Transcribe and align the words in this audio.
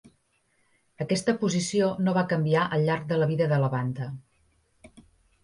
Aquesta 1.05 1.35
posició 1.43 1.89
no 2.07 2.15
va 2.15 2.23
canviar 2.33 2.65
al 2.79 2.87
llarg 2.89 3.07
de 3.13 3.21
la 3.25 3.29
vida 3.35 3.51
de 3.53 3.61
la 3.67 3.71
banda. 3.77 4.11